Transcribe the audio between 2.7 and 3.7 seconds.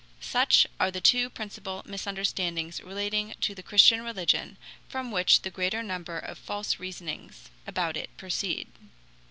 relating to the